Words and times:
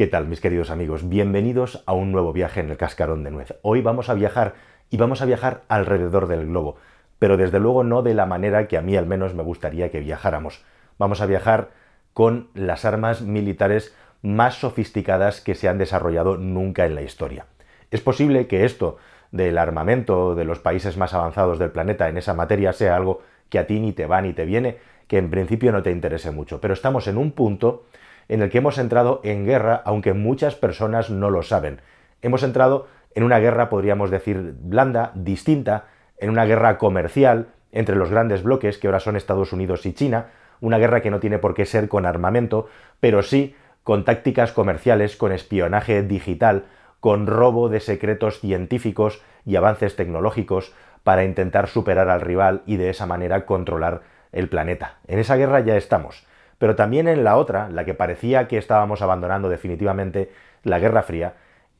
¿Qué 0.00 0.06
tal, 0.06 0.28
mis 0.28 0.40
queridos 0.40 0.70
amigos? 0.70 1.06
Bienvenidos 1.10 1.82
a 1.84 1.92
un 1.92 2.10
nuevo 2.10 2.32
viaje 2.32 2.60
en 2.60 2.70
el 2.70 2.78
cascarón 2.78 3.22
de 3.22 3.30
nuez. 3.30 3.54
Hoy 3.60 3.82
vamos 3.82 4.08
a 4.08 4.14
viajar 4.14 4.54
y 4.88 4.96
vamos 4.96 5.20
a 5.20 5.26
viajar 5.26 5.60
alrededor 5.68 6.26
del 6.26 6.46
globo, 6.46 6.76
pero 7.18 7.36
desde 7.36 7.60
luego 7.60 7.84
no 7.84 8.00
de 8.00 8.14
la 8.14 8.24
manera 8.24 8.66
que 8.66 8.78
a 8.78 8.80
mí 8.80 8.96
al 8.96 9.04
menos 9.04 9.34
me 9.34 9.42
gustaría 9.42 9.90
que 9.90 10.00
viajáramos. 10.00 10.64
Vamos 10.96 11.20
a 11.20 11.26
viajar 11.26 11.68
con 12.14 12.48
las 12.54 12.86
armas 12.86 13.20
militares 13.20 13.94
más 14.22 14.54
sofisticadas 14.54 15.42
que 15.42 15.54
se 15.54 15.68
han 15.68 15.76
desarrollado 15.76 16.38
nunca 16.38 16.86
en 16.86 16.94
la 16.94 17.02
historia. 17.02 17.44
Es 17.90 18.00
posible 18.00 18.46
que 18.46 18.64
esto 18.64 18.96
del 19.32 19.58
armamento 19.58 20.34
de 20.34 20.46
los 20.46 20.60
países 20.60 20.96
más 20.96 21.12
avanzados 21.12 21.58
del 21.58 21.72
planeta 21.72 22.08
en 22.08 22.16
esa 22.16 22.32
materia 22.32 22.72
sea 22.72 22.96
algo 22.96 23.20
que 23.50 23.58
a 23.58 23.66
ti 23.66 23.78
ni 23.80 23.92
te 23.92 24.06
va 24.06 24.22
ni 24.22 24.32
te 24.32 24.46
viene, 24.46 24.78
que 25.08 25.18
en 25.18 25.28
principio 25.28 25.72
no 25.72 25.82
te 25.82 25.90
interese 25.90 26.30
mucho, 26.30 26.58
pero 26.58 26.72
estamos 26.72 27.06
en 27.06 27.18
un 27.18 27.32
punto 27.32 27.84
en 28.28 28.42
el 28.42 28.50
que 28.50 28.58
hemos 28.58 28.78
entrado 28.78 29.20
en 29.24 29.44
guerra, 29.44 29.82
aunque 29.84 30.12
muchas 30.12 30.54
personas 30.54 31.10
no 31.10 31.30
lo 31.30 31.42
saben. 31.42 31.80
Hemos 32.22 32.42
entrado 32.42 32.86
en 33.14 33.24
una 33.24 33.38
guerra, 33.38 33.68
podríamos 33.68 34.10
decir, 34.10 34.54
blanda, 34.60 35.12
distinta, 35.14 35.86
en 36.18 36.30
una 36.30 36.44
guerra 36.44 36.78
comercial 36.78 37.48
entre 37.72 37.96
los 37.96 38.10
grandes 38.10 38.42
bloques, 38.42 38.78
que 38.78 38.86
ahora 38.86 39.00
son 39.00 39.16
Estados 39.16 39.52
Unidos 39.52 39.86
y 39.86 39.92
China, 39.92 40.26
una 40.60 40.78
guerra 40.78 41.00
que 41.00 41.10
no 41.10 41.20
tiene 41.20 41.38
por 41.38 41.54
qué 41.54 41.64
ser 41.64 41.88
con 41.88 42.06
armamento, 42.06 42.68
pero 43.00 43.22
sí 43.22 43.54
con 43.82 44.04
tácticas 44.04 44.52
comerciales, 44.52 45.16
con 45.16 45.32
espionaje 45.32 46.02
digital, 46.02 46.66
con 47.00 47.26
robo 47.26 47.68
de 47.68 47.80
secretos 47.80 48.40
científicos 48.40 49.22
y 49.46 49.56
avances 49.56 49.96
tecnológicos 49.96 50.74
para 51.02 51.24
intentar 51.24 51.68
superar 51.68 52.10
al 52.10 52.20
rival 52.20 52.62
y 52.66 52.76
de 52.76 52.90
esa 52.90 53.06
manera 53.06 53.46
controlar 53.46 54.02
el 54.32 54.48
planeta. 54.48 54.98
En 55.08 55.18
esa 55.18 55.36
guerra 55.36 55.60
ya 55.60 55.76
estamos 55.76 56.26
pero 56.60 56.76
también 56.76 57.08
en 57.08 57.24
la 57.24 57.38
otra, 57.38 57.70
la 57.70 57.86
que 57.86 57.94
parecía 57.94 58.46
que 58.46 58.58
estábamos 58.58 59.00
abandonando 59.00 59.48
definitivamente, 59.48 60.30
la 60.62 60.78
Guerra 60.78 61.02
Fría, 61.02 61.36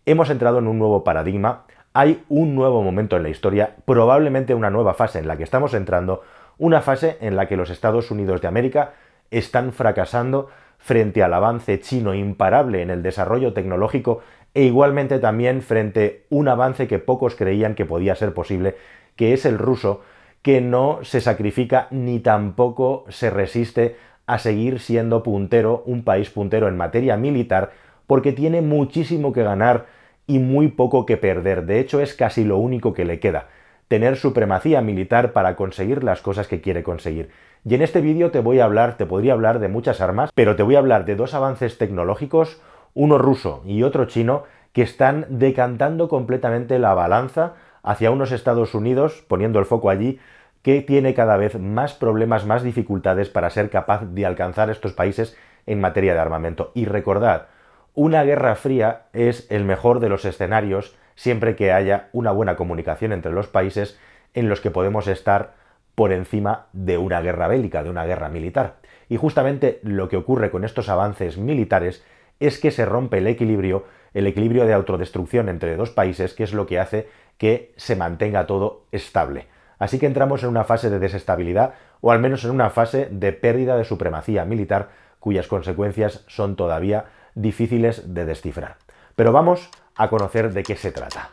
hemos 0.06 0.30
entrado 0.30 0.58
en 0.58 0.66
un 0.66 0.78
nuevo 0.78 1.04
paradigma, 1.04 1.64
hay 1.92 2.24
un 2.30 2.54
nuevo 2.54 2.82
momento 2.82 3.18
en 3.18 3.22
la 3.22 3.28
historia, 3.28 3.76
probablemente 3.84 4.54
una 4.54 4.70
nueva 4.70 4.95
fase 4.95 5.18
en 5.18 5.28
la 5.28 5.37
que 5.37 5.42
estamos 5.42 5.74
entrando, 5.74 6.22
una 6.56 6.80
fase 6.80 7.18
en 7.20 7.37
la 7.37 7.46
que 7.46 7.59
los 7.59 7.68
Estados 7.68 8.10
Unidos 8.10 8.40
de 8.40 8.48
América 8.48 8.95
están 9.30 9.74
fracasando 9.74 10.48
frente 10.78 11.22
al 11.22 11.34
avance 11.34 11.78
chino 11.80 12.15
imparable 12.15 12.80
en 12.80 12.88
el 12.88 13.02
desarrollo 13.02 13.52
tecnológico 13.52 14.20
e 14.54 14.62
igualmente 14.62 15.18
también 15.18 15.60
frente 15.60 16.24
a 16.30 16.34
un 16.34 16.48
avance 16.48 16.88
que 16.88 16.98
pocos 16.98 17.34
creían 17.34 17.74
que 17.74 17.84
podía 17.84 18.15
ser 18.15 18.32
posible, 18.32 18.76
que 19.15 19.34
es 19.34 19.44
el 19.44 19.59
ruso, 19.59 20.00
que 20.40 20.62
no 20.62 21.00
se 21.02 21.20
sacrifica 21.20 21.87
ni 21.90 22.18
tampoco 22.20 23.04
se 23.10 23.28
resiste 23.28 23.96
a 24.30 24.38
seguir 24.38 24.78
siendo 24.78 25.24
puntero, 25.24 25.82
un 25.86 26.04
país 26.04 26.30
puntero 26.30 26.68
en 26.68 26.76
materia 26.76 27.16
militar, 27.16 27.73
porque 28.06 28.32
tiene 28.32 28.62
muchísimo 28.62 29.32
que 29.32 29.42
ganar 29.42 29.87
y 30.28 30.38
muy 30.38 30.68
poco 30.68 31.04
que 31.04 31.16
perder. 31.16 31.66
De 31.66 31.80
hecho, 31.80 32.00
es 32.00 32.14
casi 32.14 32.45
lo 32.45 32.59
único 32.59 32.95
que 32.95 33.04
le 33.04 33.18
queda, 33.18 33.48
tener 33.88 34.16
supremacía 34.16 34.82
militar 34.82 35.32
para 35.32 35.56
conseguir 35.56 36.04
las 36.04 36.22
cosas 36.22 36.46
que 36.46 36.60
quiere 36.60 36.84
conseguir. 36.84 37.30
Y 37.64 37.74
en 37.74 37.82
este 37.82 38.00
vídeo 38.00 38.30
te 38.30 38.38
voy 38.38 38.60
a 38.60 38.66
hablar, 38.66 38.96
te 38.96 39.04
podría 39.04 39.32
hablar 39.32 39.59
de 39.59 39.66
muchas 39.66 40.00
armas, 40.00 40.30
pero 40.32 40.54
te 40.54 40.62
voy 40.62 40.76
a 40.76 40.78
hablar 40.78 41.06
de 41.06 41.16
dos 41.16 41.34
avances 41.34 41.76
tecnológicos, 41.76 42.62
uno 42.94 43.18
ruso 43.18 43.65
y 43.66 43.82
otro 43.82 44.04
chino, 44.04 44.44
que 44.72 44.82
están 44.82 45.26
decantando 45.28 46.09
completamente 46.09 46.78
la 46.78 46.94
balanza 46.94 47.54
hacia 47.82 48.12
unos 48.12 48.30
Estados 48.30 48.76
Unidos, 48.76 49.24
poniendo 49.26 49.59
el 49.59 49.65
foco 49.65 49.90
allí, 49.90 50.20
que 50.62 50.82
tiene 50.82 51.14
cada 51.14 51.36
vez 51.36 51.58
más 51.58 51.94
problemas, 51.94 52.46
más 52.46 52.62
dificultades 52.62 53.28
para 53.30 53.50
ser 53.50 53.70
capaz 53.70 54.04
de 54.04 54.26
alcanzar 54.26 54.70
estos 54.70 54.92
países 54.92 55.36
en 55.66 55.80
materia 55.80 56.14
de 56.14 56.20
armamento. 56.20 56.72
Y 56.74 56.84
recordad, 56.84 57.46
una 57.94 58.22
guerra 58.24 58.54
fría 58.54 59.06
es 59.12 59.46
el 59.50 59.64
mejor 59.64 60.00
de 60.00 60.08
los 60.08 60.24
escenarios 60.24 60.96
siempre 61.14 61.56
que 61.56 61.72
haya 61.72 62.08
una 62.12 62.32
buena 62.32 62.56
comunicación 62.56 63.12
entre 63.12 63.32
los 63.32 63.46
países 63.46 63.98
en 64.32 64.48
los 64.48 64.60
que 64.60 64.70
podemos 64.70 65.06
estar 65.06 65.54
por 65.94 66.12
encima 66.12 66.66
de 66.72 66.99
una 66.99 67.20
guerra 67.20 67.49
bélica, 67.49 67.82
de 67.82 67.91
una 67.91 68.06
guerra 68.06 68.28
militar. 68.28 68.76
Y 69.09 69.16
justamente 69.16 69.81
lo 69.82 70.09
que 70.09 70.16
ocurre 70.16 70.50
con 70.50 70.65
estos 70.65 70.88
avances 70.88 71.37
militares 71.37 72.04
es 72.38 72.59
que 72.59 72.70
se 72.70 72.87
rompe 72.87 73.19
el 73.19 73.26
equilibrio, 73.26 73.84
el 74.15 74.26
equilibrio 74.26 74.65
de 74.65 74.72
autodestrucción 74.72 75.49
entre 75.49 75.76
dos 75.76 75.91
países, 75.91 76.32
que 76.32 76.44
es 76.44 76.54
lo 76.54 76.66
que 76.66 76.78
hace 76.78 77.09
que 77.37 77.72
se 77.76 77.97
mantenga 77.97 78.47
todo 78.47 78.84
estable. 78.93 79.47
Así 79.81 79.99
que 79.99 80.07
entramos 80.07 80.45
en 80.45 80.51
una 80.51 80.63
fase 80.63 80.91
de 80.91 81.01
desestabilidad 81.01 81.73
o 82.03 82.13
al 82.13 82.21
menos 82.21 82.45
en 82.45 82.51
una 82.53 82.71
fase 82.71 83.09
de 83.11 83.33
pérdida 83.33 83.77
de 83.77 83.85
supremacía 83.85 84.45
militar 84.45 84.91
cuyas 85.19 85.49
consecuencias 85.49 86.23
son 86.29 86.55
todavía 86.55 87.07
difíciles 87.35 88.15
de 88.15 88.27
descifrar. 88.27 88.77
Pero 89.17 89.33
vamos 89.33 89.71
a 89.97 90.09
conocer 90.09 90.53
de 90.53 90.63
qué 90.63 90.77
se 90.77 90.93
trata. 90.93 91.31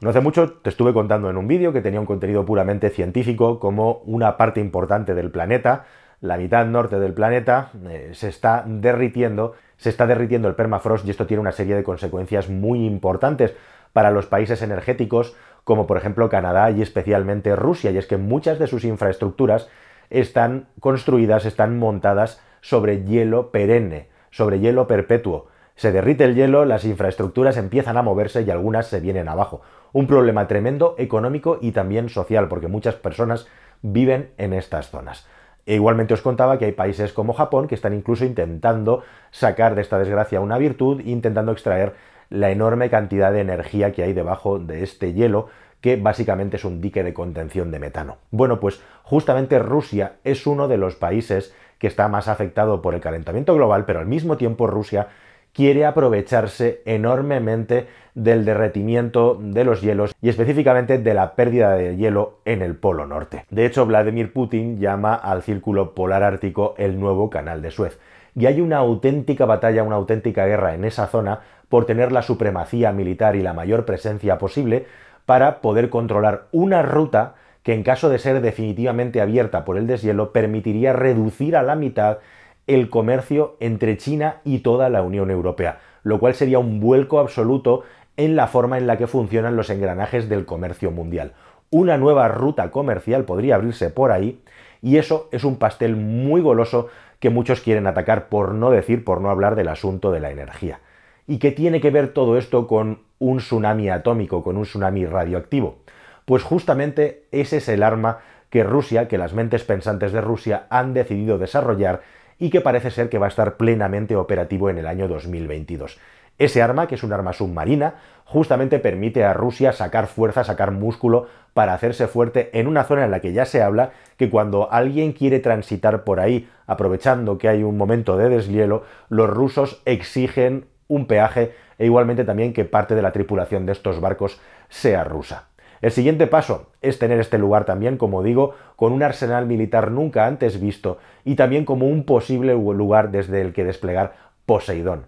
No 0.00 0.10
hace 0.10 0.20
mucho 0.20 0.54
te 0.54 0.70
estuve 0.70 0.92
contando 0.92 1.28
en 1.30 1.36
un 1.36 1.46
vídeo 1.46 1.72
que 1.72 1.80
tenía 1.80 2.00
un 2.00 2.06
contenido 2.06 2.44
puramente 2.44 2.90
científico 2.90 3.58
como 3.58 4.02
una 4.04 4.36
parte 4.36 4.60
importante 4.60 5.14
del 5.14 5.30
planeta, 5.30 5.84
la 6.22 6.38
mitad 6.38 6.64
norte 6.64 6.98
del 6.98 7.12
planeta, 7.12 7.70
eh, 7.84 8.12
se 8.14 8.30
está 8.30 8.64
derritiendo 8.66 9.54
se 9.76 9.88
está 9.88 10.06
derritiendo 10.06 10.46
el 10.46 10.54
permafrost 10.54 11.04
y 11.04 11.10
esto 11.10 11.26
tiene 11.26 11.40
una 11.40 11.50
serie 11.50 11.74
de 11.74 11.82
consecuencias 11.82 12.48
muy 12.48 12.86
importantes 12.86 13.52
para 13.92 14.12
los 14.12 14.26
países 14.26 14.62
energéticos 14.62 15.34
como 15.64 15.88
por 15.88 15.96
ejemplo 15.96 16.28
Canadá 16.28 16.70
y 16.70 16.82
especialmente 16.82 17.56
Rusia, 17.56 17.90
y 17.90 17.98
es 17.98 18.06
que 18.06 18.16
muchas 18.16 18.58
de 18.58 18.68
sus 18.68 18.84
infraestructuras 18.84 19.68
están 20.10 20.68
construidas, 20.80 21.46
están 21.46 21.78
montadas 21.78 22.40
sobre 22.60 23.04
hielo 23.04 23.50
perenne, 23.50 24.08
sobre 24.30 24.60
hielo 24.60 24.86
perpetuo. 24.86 25.48
Se 25.74 25.90
derrite 25.90 26.24
el 26.24 26.34
hielo, 26.34 26.64
las 26.64 26.84
infraestructuras 26.84 27.56
empiezan 27.56 27.96
a 27.96 28.02
moverse 28.02 28.42
y 28.42 28.50
algunas 28.50 28.86
se 28.86 29.00
vienen 29.00 29.28
abajo. 29.28 29.62
Un 29.92 30.06
problema 30.06 30.46
tremendo 30.46 30.94
económico 30.98 31.58
y 31.60 31.72
también 31.72 32.08
social, 32.08 32.48
porque 32.48 32.68
muchas 32.68 32.94
personas 32.94 33.46
viven 33.80 34.30
en 34.38 34.52
estas 34.52 34.90
zonas. 34.90 35.26
E 35.66 35.74
igualmente 35.74 36.14
os 36.14 36.22
contaba 36.22 36.58
que 36.58 36.64
hay 36.64 36.72
países 36.72 37.12
como 37.12 37.34
Japón 37.34 37.68
que 37.68 37.74
están 37.74 37.94
incluso 37.94 38.24
intentando 38.24 39.02
sacar 39.30 39.74
de 39.74 39.82
esta 39.82 39.98
desgracia 39.98 40.40
una 40.40 40.58
virtud, 40.58 41.00
intentando 41.04 41.52
extraer 41.52 41.94
la 42.30 42.50
enorme 42.50 42.90
cantidad 42.90 43.32
de 43.32 43.40
energía 43.40 43.92
que 43.92 44.02
hay 44.02 44.12
debajo 44.12 44.58
de 44.58 44.82
este 44.82 45.12
hielo, 45.12 45.48
que 45.80 45.96
básicamente 45.96 46.56
es 46.56 46.64
un 46.64 46.80
dique 46.80 47.02
de 47.02 47.12
contención 47.12 47.70
de 47.70 47.78
metano. 47.78 48.16
Bueno, 48.30 48.58
pues 48.58 48.80
justamente 49.02 49.58
Rusia 49.58 50.14
es 50.24 50.46
uno 50.46 50.68
de 50.68 50.78
los 50.78 50.96
países 50.96 51.54
que 51.78 51.88
está 51.88 52.08
más 52.08 52.28
afectado 52.28 52.80
por 52.80 52.94
el 52.94 53.00
calentamiento 53.00 53.54
global, 53.54 53.84
pero 53.84 53.98
al 53.98 54.06
mismo 54.06 54.36
tiempo 54.36 54.66
Rusia 54.66 55.08
quiere 55.52 55.84
aprovecharse 55.84 56.82
enormemente 56.84 57.86
del 58.14 58.44
derretimiento 58.44 59.38
de 59.40 59.64
los 59.64 59.80
hielos 59.80 60.14
y 60.20 60.28
específicamente 60.28 60.98
de 60.98 61.14
la 61.14 61.34
pérdida 61.34 61.74
de 61.74 61.96
hielo 61.96 62.38
en 62.44 62.62
el 62.62 62.76
Polo 62.76 63.06
Norte. 63.06 63.44
De 63.50 63.66
hecho, 63.66 63.86
Vladimir 63.86 64.32
Putin 64.32 64.78
llama 64.78 65.14
al 65.14 65.42
Círculo 65.42 65.94
Polar 65.94 66.22
Ártico 66.22 66.74
el 66.78 66.98
nuevo 66.98 67.30
Canal 67.30 67.62
de 67.62 67.70
Suez. 67.70 67.98
Y 68.34 68.46
hay 68.46 68.60
una 68.60 68.78
auténtica 68.78 69.44
batalla, 69.44 69.82
una 69.82 69.96
auténtica 69.96 70.46
guerra 70.46 70.74
en 70.74 70.84
esa 70.84 71.06
zona 71.06 71.40
por 71.68 71.86
tener 71.86 72.12
la 72.12 72.22
supremacía 72.22 72.92
militar 72.92 73.36
y 73.36 73.42
la 73.42 73.52
mayor 73.54 73.84
presencia 73.84 74.38
posible 74.38 74.86
para 75.26 75.60
poder 75.60 75.90
controlar 75.90 76.46
una 76.52 76.82
ruta 76.82 77.34
que 77.62 77.74
en 77.74 77.82
caso 77.82 78.08
de 78.08 78.18
ser 78.18 78.40
definitivamente 78.40 79.20
abierta 79.20 79.64
por 79.64 79.78
el 79.78 79.86
deshielo 79.86 80.32
permitiría 80.32 80.92
reducir 80.92 81.56
a 81.56 81.62
la 81.62 81.76
mitad 81.76 82.18
el 82.66 82.90
comercio 82.90 83.56
entre 83.60 83.96
China 83.96 84.36
y 84.44 84.60
toda 84.60 84.88
la 84.88 85.02
Unión 85.02 85.30
Europea, 85.30 85.80
lo 86.02 86.18
cual 86.18 86.34
sería 86.34 86.58
un 86.58 86.80
vuelco 86.80 87.18
absoluto 87.18 87.82
en 88.16 88.36
la 88.36 88.46
forma 88.46 88.78
en 88.78 88.86
la 88.86 88.98
que 88.98 89.06
funcionan 89.06 89.56
los 89.56 89.70
engranajes 89.70 90.28
del 90.28 90.44
comercio 90.44 90.90
mundial. 90.90 91.32
Una 91.70 91.96
nueva 91.96 92.28
ruta 92.28 92.70
comercial 92.70 93.24
podría 93.24 93.54
abrirse 93.54 93.90
por 93.90 94.12
ahí 94.12 94.42
y 94.82 94.98
eso 94.98 95.28
es 95.32 95.44
un 95.44 95.56
pastel 95.56 95.96
muy 95.96 96.40
goloso 96.40 96.88
que 97.18 97.30
muchos 97.30 97.60
quieren 97.60 97.86
atacar 97.86 98.28
por 98.28 98.52
no 98.52 98.70
decir, 98.70 99.04
por 99.04 99.20
no 99.20 99.30
hablar 99.30 99.54
del 99.54 99.68
asunto 99.68 100.10
de 100.10 100.20
la 100.20 100.30
energía. 100.30 100.80
¿Y 101.26 101.38
qué 101.38 101.52
tiene 101.52 101.80
que 101.80 101.90
ver 101.90 102.12
todo 102.12 102.36
esto 102.36 102.66
con 102.66 103.00
un 103.18 103.38
tsunami 103.38 103.88
atómico, 103.88 104.42
con 104.42 104.56
un 104.56 104.64
tsunami 104.64 105.06
radioactivo? 105.06 105.78
Pues 106.24 106.42
justamente 106.42 107.26
ese 107.30 107.58
es 107.58 107.68
el 107.68 107.82
arma 107.82 108.18
que 108.50 108.64
Rusia, 108.64 109.08
que 109.08 109.18
las 109.18 109.32
mentes 109.32 109.64
pensantes 109.64 110.12
de 110.12 110.20
Rusia 110.20 110.66
han 110.68 110.94
decidido 110.94 111.38
desarrollar 111.38 112.02
y 112.42 112.50
que 112.50 112.60
parece 112.60 112.90
ser 112.90 113.08
que 113.08 113.18
va 113.18 113.26
a 113.26 113.28
estar 113.28 113.56
plenamente 113.56 114.16
operativo 114.16 114.68
en 114.68 114.76
el 114.76 114.88
año 114.88 115.06
2022. 115.06 116.00
Ese 116.40 116.60
arma, 116.60 116.88
que 116.88 116.96
es 116.96 117.04
un 117.04 117.12
arma 117.12 117.32
submarina, 117.32 117.94
justamente 118.24 118.80
permite 118.80 119.22
a 119.22 119.32
Rusia 119.32 119.70
sacar 119.70 120.08
fuerza, 120.08 120.42
sacar 120.42 120.72
músculo 120.72 121.28
para 121.54 121.72
hacerse 121.72 122.08
fuerte 122.08 122.50
en 122.58 122.66
una 122.66 122.82
zona 122.82 123.04
en 123.04 123.12
la 123.12 123.20
que 123.20 123.32
ya 123.32 123.44
se 123.44 123.62
habla 123.62 123.92
que 124.16 124.28
cuando 124.28 124.72
alguien 124.72 125.12
quiere 125.12 125.38
transitar 125.38 126.02
por 126.02 126.18
ahí, 126.18 126.48
aprovechando 126.66 127.38
que 127.38 127.48
hay 127.48 127.62
un 127.62 127.76
momento 127.76 128.16
de 128.16 128.28
deshielo, 128.28 128.82
los 129.08 129.30
rusos 129.30 129.80
exigen 129.84 130.66
un 130.88 131.06
peaje 131.06 131.54
e 131.78 131.86
igualmente 131.86 132.24
también 132.24 132.52
que 132.52 132.64
parte 132.64 132.96
de 132.96 133.02
la 133.02 133.12
tripulación 133.12 133.66
de 133.66 133.72
estos 133.72 134.00
barcos 134.00 134.40
sea 134.68 135.04
rusa. 135.04 135.51
El 135.82 135.90
siguiente 135.90 136.28
paso 136.28 136.70
es 136.80 137.00
tener 137.00 137.18
este 137.18 137.38
lugar 137.38 137.64
también, 137.64 137.96
como 137.96 138.22
digo, 138.22 138.54
con 138.76 138.92
un 138.92 139.02
arsenal 139.02 139.46
militar 139.46 139.90
nunca 139.90 140.26
antes 140.26 140.60
visto 140.60 140.98
y 141.24 141.34
también 141.34 141.64
como 141.64 141.88
un 141.88 142.04
posible 142.04 142.52
lugar 142.52 143.10
desde 143.10 143.40
el 143.40 143.52
que 143.52 143.64
desplegar 143.64 144.14
Poseidón. 144.46 145.06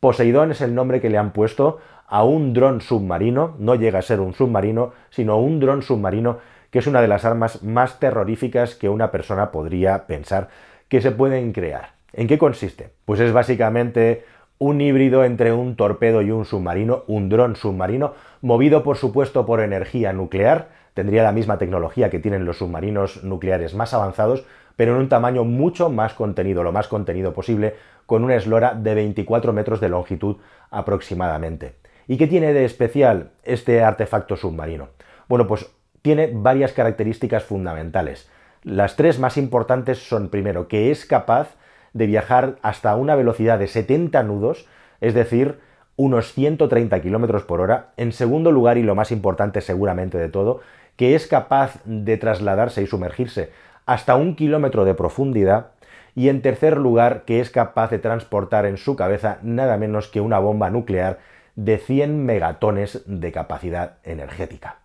Poseidón 0.00 0.50
es 0.50 0.60
el 0.60 0.74
nombre 0.74 1.00
que 1.00 1.10
le 1.10 1.18
han 1.18 1.32
puesto 1.32 1.78
a 2.08 2.24
un 2.24 2.52
dron 2.52 2.80
submarino, 2.80 3.54
no 3.60 3.76
llega 3.76 4.00
a 4.00 4.02
ser 4.02 4.18
un 4.18 4.34
submarino, 4.34 4.92
sino 5.10 5.38
un 5.38 5.60
dron 5.60 5.82
submarino 5.82 6.38
que 6.72 6.80
es 6.80 6.88
una 6.88 7.00
de 7.00 7.08
las 7.08 7.24
armas 7.24 7.62
más 7.62 8.00
terroríficas 8.00 8.74
que 8.74 8.88
una 8.88 9.12
persona 9.12 9.52
podría 9.52 10.06
pensar 10.06 10.48
que 10.88 11.00
se 11.00 11.12
pueden 11.12 11.52
crear. 11.52 11.92
¿En 12.12 12.26
qué 12.26 12.36
consiste? 12.36 12.90
Pues 13.04 13.20
es 13.20 13.32
básicamente 13.32 14.24
un 14.58 14.80
híbrido 14.80 15.24
entre 15.24 15.52
un 15.52 15.76
torpedo 15.76 16.22
y 16.22 16.30
un 16.30 16.44
submarino, 16.44 17.04
un 17.06 17.28
dron 17.28 17.56
submarino, 17.56 18.14
movido 18.46 18.84
por 18.84 18.96
supuesto 18.96 19.44
por 19.44 19.60
energía 19.60 20.12
nuclear, 20.12 20.68
tendría 20.94 21.24
la 21.24 21.32
misma 21.32 21.58
tecnología 21.58 22.10
que 22.10 22.20
tienen 22.20 22.44
los 22.44 22.58
submarinos 22.58 23.24
nucleares 23.24 23.74
más 23.74 23.92
avanzados, 23.92 24.46
pero 24.76 24.94
en 24.94 25.00
un 25.00 25.08
tamaño 25.08 25.42
mucho 25.42 25.90
más 25.90 26.14
contenido, 26.14 26.62
lo 26.62 26.70
más 26.70 26.86
contenido 26.86 27.34
posible, 27.34 27.74
con 28.06 28.22
una 28.22 28.36
eslora 28.36 28.74
de 28.74 28.94
24 28.94 29.52
metros 29.52 29.80
de 29.80 29.88
longitud 29.88 30.36
aproximadamente. 30.70 31.74
¿Y 32.06 32.18
qué 32.18 32.28
tiene 32.28 32.52
de 32.52 32.64
especial 32.64 33.32
este 33.42 33.82
artefacto 33.82 34.36
submarino? 34.36 34.90
Bueno, 35.28 35.48
pues 35.48 35.68
tiene 36.02 36.30
varias 36.32 36.72
características 36.72 37.42
fundamentales. 37.42 38.30
Las 38.62 38.94
tres 38.94 39.18
más 39.18 39.36
importantes 39.36 39.98
son, 39.98 40.28
primero, 40.28 40.68
que 40.68 40.92
es 40.92 41.04
capaz 41.04 41.56
de 41.94 42.06
viajar 42.06 42.58
hasta 42.62 42.94
una 42.94 43.16
velocidad 43.16 43.58
de 43.58 43.66
70 43.66 44.22
nudos, 44.22 44.68
es 45.00 45.14
decir, 45.14 45.58
unos 45.96 46.32
130 46.32 47.00
km 47.00 47.44
por 47.44 47.60
hora. 47.60 47.88
En 47.96 48.12
segundo 48.12 48.52
lugar, 48.52 48.78
y 48.78 48.82
lo 48.82 48.94
más 48.94 49.10
importante 49.10 49.60
seguramente 49.60 50.18
de 50.18 50.28
todo, 50.28 50.60
que 50.96 51.14
es 51.14 51.26
capaz 51.26 51.80
de 51.84 52.16
trasladarse 52.16 52.82
y 52.82 52.86
sumergirse 52.86 53.50
hasta 53.86 54.16
un 54.16 54.36
kilómetro 54.36 54.84
de 54.84 54.94
profundidad. 54.94 55.68
Y 56.14 56.28
en 56.28 56.40
tercer 56.40 56.78
lugar, 56.78 57.24
que 57.26 57.40
es 57.40 57.50
capaz 57.50 57.90
de 57.90 57.98
transportar 57.98 58.66
en 58.66 58.78
su 58.78 58.96
cabeza 58.96 59.38
nada 59.42 59.76
menos 59.76 60.08
que 60.08 60.20
una 60.20 60.38
bomba 60.38 60.70
nuclear 60.70 61.18
de 61.56 61.78
100 61.78 62.24
megatones 62.24 63.02
de 63.06 63.32
capacidad 63.32 63.94
energética. 64.04 64.76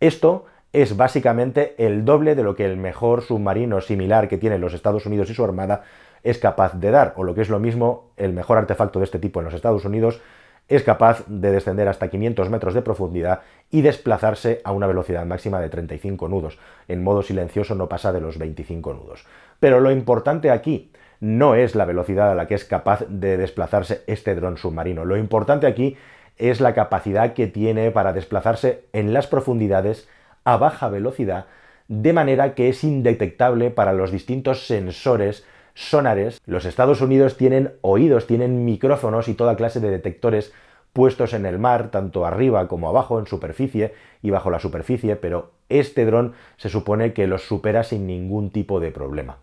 Esto 0.00 0.46
es 0.72 0.96
básicamente 0.96 1.74
el 1.78 2.04
doble 2.04 2.34
de 2.34 2.42
lo 2.42 2.56
que 2.56 2.64
el 2.64 2.76
mejor 2.76 3.22
submarino 3.22 3.80
similar 3.80 4.28
que 4.28 4.38
tienen 4.38 4.60
los 4.60 4.74
Estados 4.74 5.06
Unidos 5.06 5.30
y 5.30 5.34
su 5.34 5.44
armada 5.44 5.82
es 6.22 6.38
capaz 6.38 6.74
de 6.74 6.90
dar, 6.90 7.14
o 7.16 7.24
lo 7.24 7.34
que 7.34 7.42
es 7.42 7.48
lo 7.48 7.58
mismo, 7.58 8.12
el 8.16 8.32
mejor 8.32 8.58
artefacto 8.58 8.98
de 8.98 9.04
este 9.04 9.18
tipo 9.18 9.40
en 9.40 9.44
los 9.44 9.54
Estados 9.54 9.84
Unidos 9.84 10.20
es 10.68 10.82
capaz 10.82 11.24
de 11.26 11.50
descender 11.50 11.88
hasta 11.88 12.08
500 12.08 12.48
metros 12.48 12.74
de 12.74 12.82
profundidad 12.82 13.40
y 13.70 13.82
desplazarse 13.82 14.60
a 14.64 14.72
una 14.72 14.86
velocidad 14.86 15.26
máxima 15.26 15.60
de 15.60 15.68
35 15.68 16.28
nudos. 16.28 16.58
En 16.88 17.02
modo 17.02 17.22
silencioso 17.22 17.74
no 17.74 17.88
pasa 17.88 18.12
de 18.12 18.20
los 18.20 18.38
25 18.38 18.94
nudos. 18.94 19.26
Pero 19.60 19.80
lo 19.80 19.90
importante 19.90 20.50
aquí 20.50 20.90
no 21.20 21.54
es 21.54 21.74
la 21.74 21.84
velocidad 21.84 22.30
a 22.30 22.34
la 22.34 22.46
que 22.46 22.54
es 22.54 22.64
capaz 22.64 23.04
de 23.08 23.36
desplazarse 23.36 24.02
este 24.06 24.34
dron 24.34 24.56
submarino. 24.56 25.04
Lo 25.04 25.16
importante 25.16 25.66
aquí 25.66 25.96
es 26.38 26.60
la 26.60 26.74
capacidad 26.74 27.34
que 27.34 27.46
tiene 27.46 27.90
para 27.90 28.12
desplazarse 28.12 28.84
en 28.92 29.12
las 29.12 29.26
profundidades 29.26 30.08
a 30.44 30.56
baja 30.56 30.88
velocidad, 30.88 31.46
de 31.88 32.12
manera 32.12 32.54
que 32.54 32.68
es 32.68 32.82
indetectable 32.82 33.70
para 33.70 33.92
los 33.92 34.10
distintos 34.10 34.66
sensores 34.66 35.44
sonares. 35.74 36.40
Los 36.46 36.64
Estados 36.64 37.00
Unidos 37.00 37.36
tienen 37.36 37.72
oídos, 37.80 38.26
tienen 38.26 38.64
micrófonos 38.64 39.28
y 39.28 39.34
toda 39.34 39.56
clase 39.56 39.80
de 39.80 39.90
detectores 39.90 40.52
puestos 40.92 41.32
en 41.32 41.46
el 41.46 41.58
mar, 41.58 41.90
tanto 41.90 42.26
arriba 42.26 42.68
como 42.68 42.88
abajo, 42.88 43.18
en 43.18 43.26
superficie 43.26 43.94
y 44.22 44.30
bajo 44.30 44.50
la 44.50 44.58
superficie, 44.58 45.16
pero 45.16 45.52
este 45.68 46.04
dron 46.04 46.34
se 46.56 46.68
supone 46.68 47.12
que 47.12 47.26
los 47.26 47.42
supera 47.42 47.82
sin 47.82 48.06
ningún 48.06 48.50
tipo 48.50 48.78
de 48.78 48.90
problema. 48.90 49.38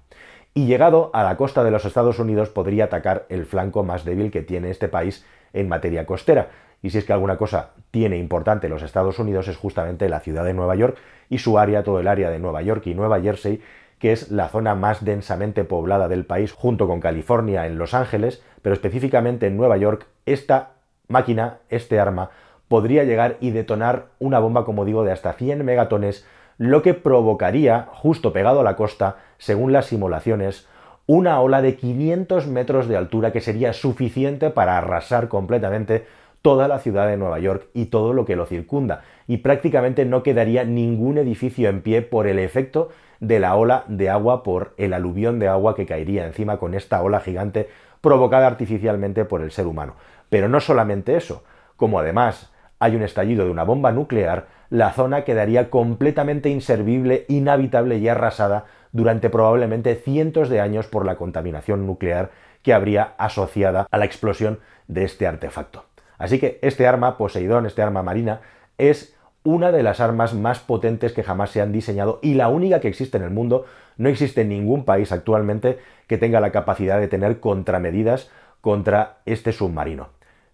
Y 0.53 0.65
llegado 0.65 1.09
a 1.13 1.23
la 1.23 1.37
costa 1.37 1.63
de 1.63 1.71
los 1.71 1.85
Estados 1.85 2.19
Unidos 2.19 2.49
podría 2.49 2.85
atacar 2.85 3.25
el 3.29 3.45
flanco 3.45 3.83
más 3.83 4.05
débil 4.05 4.31
que 4.31 4.41
tiene 4.41 4.69
este 4.69 4.87
país 4.87 5.25
en 5.53 5.69
materia 5.69 6.05
costera. 6.05 6.49
Y 6.81 6.91
si 6.91 6.97
es 6.97 7.05
que 7.05 7.13
alguna 7.13 7.37
cosa 7.37 7.71
tiene 7.91 8.17
importante 8.17 8.69
los 8.69 8.83
Estados 8.83 9.19
Unidos 9.19 9.47
es 9.47 9.57
justamente 9.57 10.09
la 10.09 10.21
ciudad 10.21 10.45
de 10.45 10.53
Nueva 10.53 10.75
York 10.75 10.97
y 11.29 11.39
su 11.39 11.59
área, 11.59 11.83
todo 11.83 11.99
el 11.99 12.07
área 12.07 12.29
de 12.29 12.39
Nueva 12.39 12.61
York 12.61 12.87
y 12.87 12.93
Nueva 12.93 13.21
Jersey, 13.21 13.61
que 13.99 14.13
es 14.13 14.31
la 14.31 14.47
zona 14.47 14.75
más 14.75 15.03
densamente 15.03 15.63
poblada 15.63 16.07
del 16.07 16.25
país, 16.25 16.53
junto 16.53 16.87
con 16.87 17.01
California 17.01 17.67
en 17.67 17.77
Los 17.77 17.93
Ángeles, 17.93 18.41
pero 18.61 18.73
específicamente 18.73 19.47
en 19.47 19.57
Nueva 19.57 19.77
York, 19.77 20.07
esta 20.25 20.71
máquina, 21.07 21.57
este 21.69 21.99
arma, 21.99 22.31
podría 22.67 23.03
llegar 23.03 23.37
y 23.41 23.51
detonar 23.51 24.07
una 24.19 24.39
bomba, 24.39 24.63
como 24.63 24.85
digo, 24.85 25.03
de 25.03 25.11
hasta 25.11 25.33
100 25.33 25.65
megatones, 25.65 26.25
lo 26.57 26.81
que 26.81 26.93
provocaría, 26.93 27.87
justo 27.91 28.31
pegado 28.31 28.61
a 28.61 28.63
la 28.63 28.75
costa, 28.75 29.17
según 29.37 29.73
las 29.73 29.87
simulaciones, 29.87 30.67
una 31.05 31.41
ola 31.41 31.61
de 31.61 31.75
500 31.75 32.47
metros 32.47 32.87
de 32.87 32.95
altura 32.95 33.31
que 33.31 33.41
sería 33.41 33.73
suficiente 33.73 34.51
para 34.51 34.77
arrasar 34.77 35.27
completamente 35.27 36.05
toda 36.41 36.67
la 36.67 36.79
ciudad 36.79 37.07
de 37.07 37.17
Nueva 37.17 37.39
York 37.39 37.67
y 37.73 37.87
todo 37.87 38.13
lo 38.13 38.25
que 38.25 38.35
lo 38.35 38.45
circunda, 38.45 39.01
y 39.27 39.37
prácticamente 39.37 40.05
no 40.05 40.23
quedaría 40.23 40.63
ningún 40.63 41.17
edificio 41.17 41.69
en 41.69 41.81
pie 41.81 42.01
por 42.01 42.27
el 42.27 42.39
efecto 42.39 42.89
de 43.19 43.39
la 43.39 43.55
ola 43.55 43.83
de 43.87 44.09
agua, 44.09 44.43
por 44.43 44.73
el 44.77 44.93
aluvión 44.93 45.39
de 45.39 45.47
agua 45.47 45.75
que 45.75 45.85
caería 45.85 46.25
encima 46.25 46.57
con 46.57 46.73
esta 46.73 47.01
ola 47.01 47.19
gigante 47.19 47.69
provocada 48.01 48.47
artificialmente 48.47 49.25
por 49.25 49.41
el 49.41 49.51
ser 49.51 49.67
humano. 49.67 49.95
Pero 50.29 50.47
no 50.47 50.59
solamente 50.59 51.17
eso, 51.17 51.43
como 51.75 51.99
además 51.99 52.51
hay 52.79 52.95
un 52.95 53.03
estallido 53.03 53.43
de 53.43 53.51
una 53.51 53.63
bomba 53.63 53.91
nuclear, 53.91 54.47
la 54.69 54.93
zona 54.93 55.25
quedaría 55.25 55.69
completamente 55.69 56.49
inservible, 56.49 57.25
inhabitable 57.27 57.97
y 57.97 58.07
arrasada 58.07 58.65
durante 58.91 59.29
probablemente 59.29 59.95
cientos 59.95 60.47
de 60.49 60.61
años 60.61 60.87
por 60.87 61.05
la 61.05 61.15
contaminación 61.15 61.85
nuclear 61.85 62.31
que 62.63 62.73
habría 62.73 63.13
asociada 63.17 63.87
a 63.89 63.97
la 63.97 64.05
explosión 64.05 64.59
de 64.87 65.03
este 65.03 65.27
artefacto. 65.27 65.88
Así 66.19 66.37
que 66.37 66.59
este 66.61 66.85
arma, 66.85 67.17
Poseidón, 67.17 67.65
este 67.65 67.81
arma 67.81 68.03
marina, 68.03 68.41
es 68.77 69.15
una 69.43 69.71
de 69.71 69.81
las 69.81 69.99
armas 69.99 70.35
más 70.35 70.59
potentes 70.59 71.13
que 71.13 71.23
jamás 71.23 71.49
se 71.49 71.61
han 71.61 71.71
diseñado 71.71 72.19
y 72.21 72.35
la 72.35 72.49
única 72.49 72.81
que 72.81 72.89
existe 72.89 73.17
en 73.17 73.23
el 73.23 73.31
mundo. 73.31 73.65
No 73.97 74.09
existe 74.09 74.45
ningún 74.45 74.85
país 74.85 75.11
actualmente 75.11 75.79
que 76.07 76.17
tenga 76.17 76.39
la 76.39 76.51
capacidad 76.51 76.99
de 76.99 77.07
tener 77.07 77.39
contramedidas 77.39 78.29
contra 78.61 79.19
este 79.25 79.53
submarino. 79.53 80.09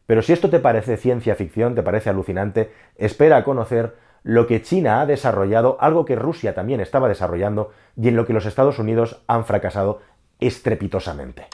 Pero 0.05 0.21
si 0.21 0.33
esto 0.33 0.49
te 0.49 0.59
parece 0.59 0.97
ciencia 0.97 1.35
ficción, 1.35 1.73
te 1.73 1.81
parece 1.81 2.11
alucinante, 2.11 2.71
espera 2.95 3.37
a 3.37 3.43
conocer 3.43 3.95
lo 4.21 4.45
que 4.47 4.61
China 4.61 5.01
ha 5.01 5.05
desarrollado, 5.05 5.77
algo 5.79 6.05
que 6.05 6.15
Rusia 6.15 6.53
también 6.53 6.79
estaba 6.79 7.07
desarrollando 7.07 7.71
y 7.95 8.07
en 8.07 8.15
lo 8.15 8.25
que 8.25 8.33
los 8.33 8.45
Estados 8.45 8.77
Unidos 8.79 9.23
han 9.27 9.45
fracasado 9.45 10.01
estrepitosamente. 10.39 11.47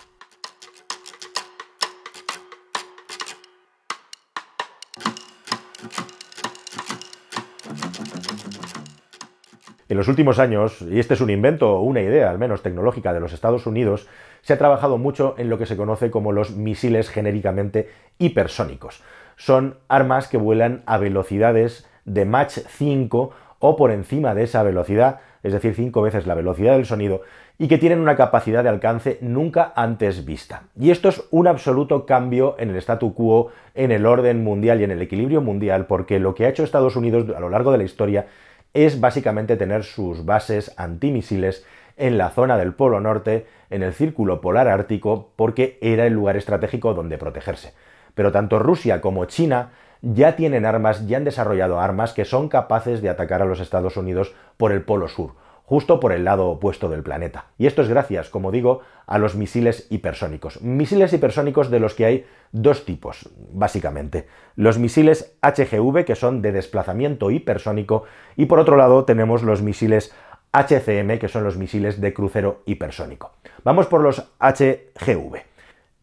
En 9.91 9.98
los 9.98 10.07
últimos 10.07 10.39
años, 10.39 10.81
y 10.89 11.01
este 11.01 11.15
es 11.15 11.19
un 11.19 11.29
invento 11.29 11.69
o 11.69 11.81
una 11.81 12.00
idea 12.00 12.29
al 12.29 12.39
menos 12.39 12.63
tecnológica 12.63 13.12
de 13.12 13.19
los 13.19 13.33
Estados 13.33 13.67
Unidos, 13.67 14.07
se 14.41 14.53
ha 14.53 14.57
trabajado 14.57 14.98
mucho 14.98 15.36
en 15.38 15.50
lo 15.50 15.57
que 15.57 15.65
se 15.65 15.75
conoce 15.75 16.10
como 16.10 16.31
los 16.31 16.55
misiles 16.55 17.10
genéricamente 17.10 17.89
hipersónicos. 18.17 19.03
Son 19.36 19.79
armas 19.89 20.29
que 20.29 20.38
vuelan 20.38 20.81
a 20.86 20.98
velocidades 20.98 21.89
de 22.05 22.24
Mach 22.24 22.51
5 22.51 23.31
o 23.60 23.75
por 23.75 23.91
encima 23.91 24.33
de 24.33 24.43
esa 24.43 24.63
velocidad, 24.63 25.19
es 25.43 25.51
decir, 25.51 25.75
cinco 25.75 26.01
veces 26.01 26.25
la 26.25 26.36
velocidad 26.36 26.77
del 26.77 26.86
sonido, 26.86 27.24
y 27.57 27.67
que 27.67 27.77
tienen 27.77 28.00
una 28.00 28.15
capacidad 28.15 28.63
de 28.63 28.69
alcance 28.69 29.17
nunca 29.19 29.74
antes 29.75 30.24
vista. 30.24 30.63
Y 30.79 30.91
esto 30.91 31.10
es 31.10 31.21
un 31.31 31.48
absoluto 31.48 32.05
cambio 32.05 32.55
en 32.60 32.69
el 32.69 32.77
statu 32.77 33.13
quo, 33.13 33.51
en 33.75 33.91
el 33.91 34.05
orden 34.05 34.41
mundial 34.41 34.79
y 34.79 34.86
en 34.86 34.91
el 34.91 35.01
equilibrio 35.01 35.41
mundial, 35.41 35.86
porque 35.86 36.19
lo 36.19 36.33
que 36.33 36.45
ha 36.45 36.50
hecho 36.50 36.63
Estados 36.63 36.95
Unidos 36.95 37.25
a 37.36 37.41
lo 37.41 37.50
largo 37.50 37.74
de 37.74 37.77
la 37.77 37.83
historia 37.83 38.27
es 38.73 38.99
básicamente 38.99 39.57
tener 39.57 39.83
sus 39.83 40.25
bases 40.25 40.73
antimisiles 40.77 41.65
en 41.97 42.17
la 42.17 42.29
zona 42.29 42.57
del 42.57 42.73
Polo 42.73 42.99
Norte, 42.99 43.45
en 43.69 43.83
el 43.83 43.93
Círculo 43.93 44.41
Polar 44.41 44.67
Ártico, 44.67 45.31
porque 45.35 45.77
era 45.81 46.05
el 46.05 46.13
lugar 46.13 46.37
estratégico 46.37 46.93
donde 46.93 47.17
protegerse. 47.17 47.73
Pero 48.15 48.31
tanto 48.31 48.59
Rusia 48.59 49.01
como 49.01 49.25
China 49.25 49.71
ya 50.01 50.35
tienen 50.35 50.65
armas, 50.65 51.07
ya 51.07 51.17
han 51.17 51.23
desarrollado 51.23 51.79
armas 51.79 52.13
que 52.13 52.25
son 52.25 52.49
capaces 52.49 53.01
de 53.01 53.09
atacar 53.09 53.41
a 53.41 53.45
los 53.45 53.59
Estados 53.59 53.97
Unidos 53.97 54.33
por 54.57 54.71
el 54.71 54.81
Polo 54.81 55.07
Sur, 55.07 55.33
justo 55.71 56.01
por 56.01 56.11
el 56.11 56.25
lado 56.25 56.49
opuesto 56.49 56.89
del 56.89 57.01
planeta. 57.01 57.45
Y 57.57 57.65
esto 57.65 57.81
es 57.81 57.87
gracias, 57.87 58.27
como 58.27 58.51
digo, 58.51 58.81
a 59.07 59.17
los 59.17 59.35
misiles 59.35 59.87
hipersónicos. 59.89 60.61
Misiles 60.61 61.13
hipersónicos 61.13 61.71
de 61.71 61.79
los 61.79 61.93
que 61.93 62.03
hay 62.03 62.25
dos 62.51 62.83
tipos, 62.83 63.29
básicamente. 63.53 64.27
Los 64.57 64.77
misiles 64.77 65.37
HGV, 65.41 66.03
que 66.03 66.15
son 66.15 66.41
de 66.41 66.51
desplazamiento 66.51 67.31
hipersónico, 67.31 68.03
y 68.35 68.47
por 68.47 68.59
otro 68.59 68.75
lado 68.75 69.05
tenemos 69.05 69.43
los 69.43 69.61
misiles 69.61 70.13
HCM, 70.51 71.19
que 71.19 71.29
son 71.29 71.45
los 71.45 71.55
misiles 71.55 72.01
de 72.01 72.13
crucero 72.13 72.63
hipersónico. 72.65 73.31
Vamos 73.63 73.87
por 73.87 74.01
los 74.01 74.29
HGV. 74.41 75.37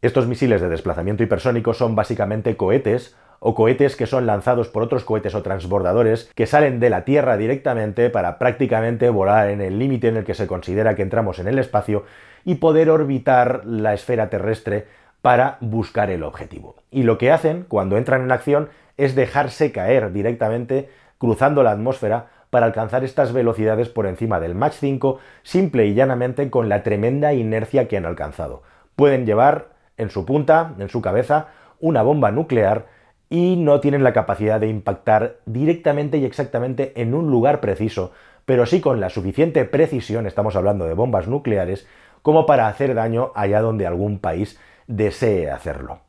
Estos 0.00 0.26
misiles 0.26 0.62
de 0.62 0.70
desplazamiento 0.70 1.25
hipersónico 1.25 1.75
son 1.75 1.94
básicamente 1.94 2.56
cohetes 2.56 3.18
o 3.40 3.54
cohetes 3.54 3.97
que 3.97 4.07
son 4.07 4.26
lanzados 4.26 4.68
por 4.68 4.83
otros 4.83 5.04
cohetes 5.04 5.35
o 5.35 5.42
transbordadores 5.42 6.30
que 6.35 6.47
salen 6.47 6.80
de 6.80 6.90
la 6.90 7.04
Tierra 7.04 7.37
directamente 7.37 8.11
para 8.11 8.38
prácticamente 8.38 9.11
volar 9.11 9.50
en 9.50 9.61
el 9.61 9.78
límite 9.78 10.09
en 10.09 10.16
el 10.16 10.25
que 10.25 10.35
se 10.35 10.47
considera 10.47 10.95
que 10.95 11.02
entramos 11.02 11.38
en 11.38 11.49
el 11.49 11.59
espacio 11.59 12.04
y 12.45 12.57
poder 12.57 12.90
orbitar 12.90 13.62
la 13.64 13.95
esfera 13.95 14.30
terrestre 14.30 14.87
para 15.23 15.59
buscar 15.61 16.11
el 16.11 16.23
objetivo. 16.23 16.76
Y 16.90 17.02
lo 17.02 17.18
que 17.18 17.30
hacen 17.30 17.64
cuando 17.68 17.97
entran 17.97 18.23
en 18.23 18.33
acción 18.33 18.68
es 18.97 19.14
dejarse 19.14 19.73
caer 19.73 20.12
directamente 20.12 20.88
cruzando 21.18 21.62
la 21.62 21.73
atmósfera 21.73 22.26
para 22.50 22.66
alcanzar 22.66 23.04
estas 23.04 23.33
velocidades 23.33 23.88
por 23.88 24.07
encima 24.07 24.40
del 24.40 24.54
Mach 24.54 24.73
5 24.73 25.18
simple 25.42 25.87
y 25.87 25.95
llanamente 25.95 26.49
con 26.50 26.68
la 26.68 26.83
tremenda 26.83 27.35
inercia 27.35 27.88
que 27.88 27.97
han 27.97 28.07
alcanzado. 28.07 28.62
Pueden 28.97 29.26
llevar 29.26 29.68
en 29.97 30.11
su 30.11 30.25
punta, 30.25 30.75
en 30.78 30.88
su 30.88 31.02
cabeza, 31.02 31.49
una 31.80 32.02
bomba 32.02 32.30
nuclear 32.30 32.87
y 33.30 33.56
no 33.56 33.80
tienen 33.80 34.04
la 34.04 34.12
capacidad 34.12 34.61
de 34.61 34.68
impactar 34.68 35.37
directamente 35.47 36.18
y 36.18 36.25
exactamente 36.25 36.92
en 36.97 37.14
un 37.14 37.30
lugar 37.30 37.61
preciso, 37.61 38.12
pero 38.44 38.64
sí 38.64 38.80
con 38.80 39.00
la 39.00 39.11
suficiente 39.11 39.64
precisión, 39.64 40.26
estamos 40.26 40.56
hablando 40.56 40.87
de 40.87 40.94
bombas 40.94 41.28
nucleares, 41.28 41.87
como 42.23 42.47
para 42.47 42.68
hacer 42.68 42.94
daño 42.94 43.32
allá 43.35 43.61
donde 43.61 43.87
algún 43.87 44.18
país 44.18 44.58
desee 44.87 45.50
hacerlo. 45.50 46.00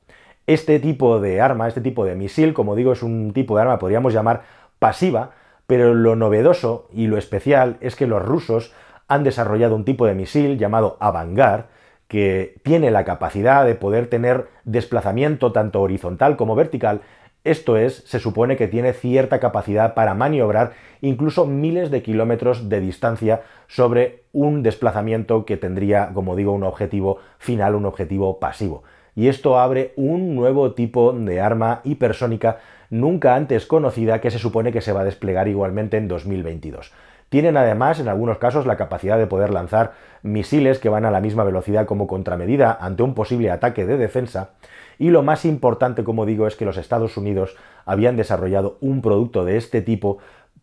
Este 0.47 0.79
tipo 0.79 1.19
de 1.19 1.41
arma, 1.41 1.67
este 1.67 1.81
tipo 1.81 2.05
de 2.05 2.15
misil, 2.15 2.53
como 2.53 2.75
digo, 2.75 2.93
es 2.93 3.03
un 3.03 3.33
tipo 3.33 3.55
de 3.55 3.61
arma, 3.63 3.77
podríamos 3.77 4.13
llamar 4.13 4.43
pasiva, 4.79 5.31
pero 5.67 5.93
lo 5.93 6.15
novedoso 6.15 6.88
y 6.91 7.07
lo 7.07 7.17
especial 7.17 7.77
es 7.81 7.95
que 7.95 8.07
los 8.07 8.23
rusos 8.23 8.73
han 9.07 9.23
desarrollado 9.23 9.75
un 9.75 9.85
tipo 9.85 10.05
de 10.05 10.15
misil 10.15 10.57
llamado 10.57 10.97
Avangard, 10.99 11.65
que 12.09 12.55
tiene 12.63 12.91
la 12.91 13.05
capacidad 13.05 13.65
de 13.65 13.75
poder 13.75 14.07
tener 14.07 14.47
desplazamiento 14.65 15.53
tanto 15.53 15.79
horizontal 15.81 16.35
como 16.35 16.55
vertical. 16.55 17.01
Esto 17.43 17.77
es, 17.77 18.03
se 18.05 18.19
supone 18.19 18.57
que 18.57 18.67
tiene 18.67 18.93
cierta 18.93 19.39
capacidad 19.39 19.93
para 19.93 20.15
maniobrar 20.15 20.73
incluso 21.01 21.45
miles 21.45 21.91
de 21.91 22.01
kilómetros 22.01 22.67
de 22.67 22.81
distancia 22.81 23.43
sobre 23.67 24.23
un 24.33 24.63
desplazamiento 24.63 25.45
que 25.45 25.55
tendría, 25.55 26.09
como 26.13 26.35
digo, 26.35 26.51
un 26.51 26.63
objetivo 26.63 27.19
final, 27.37 27.75
un 27.75 27.85
objetivo 27.85 28.39
pasivo. 28.39 28.83
Y 29.15 29.27
esto 29.27 29.59
abre 29.59 29.93
un 29.95 30.35
nuevo 30.35 30.73
tipo 30.73 31.13
de 31.13 31.39
arma 31.39 31.81
hipersónica 31.83 32.57
nunca 32.89 33.35
antes 33.35 33.67
conocida 33.67 34.19
que 34.19 34.31
se 34.31 34.39
supone 34.39 34.71
que 34.71 34.81
se 34.81 34.93
va 34.93 35.01
a 35.01 35.05
desplegar 35.05 35.47
igualmente 35.47 35.97
en 35.97 36.07
2022. 36.07 36.91
Tienen 37.29 37.57
además, 37.57 38.00
en 38.00 38.07
algunos 38.07 38.39
casos, 38.39 38.65
la 38.65 38.77
capacidad 38.77 39.17
de 39.17 39.27
poder 39.27 39.51
lanzar 39.51 39.93
misiles 40.24 40.79
que 40.79 40.89
van 40.89 41.05
a 41.05 41.12
la 41.12 41.21
misma 41.21 41.43
velocidad 41.43 41.86
como 41.86 42.07
contramedida 42.07 42.77
ante 42.81 43.03
un 43.03 43.13
posible 43.13 43.51
ataque 43.51 43.86
de 43.86 43.98
defensa. 43.98 44.50
Y 44.98 45.12
lo 45.12 45.24
más 45.24 45.45
importante, 45.45 46.03
como 46.03 46.25
digo, 46.25 46.48
es 46.48 46.55
que 46.55 46.65
los 46.65 46.77
Estados 46.77 47.15
Unidos 47.17 47.55
habían 47.86 48.17
desarrollado 48.17 48.77
un 48.81 49.01
producto 49.01 49.45
de 49.45 49.57
este 49.57 49.81
tipo 49.81 50.17